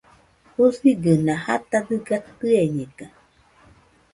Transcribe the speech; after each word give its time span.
Jusigɨna 0.55 1.33
jata 1.45 1.77
dɨga 1.87 2.15
tɨeñega 2.37 3.05